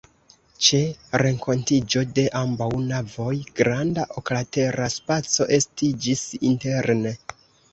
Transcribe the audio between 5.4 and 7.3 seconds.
estiĝis interne.